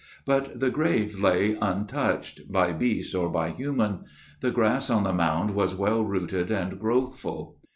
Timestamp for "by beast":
2.51-3.13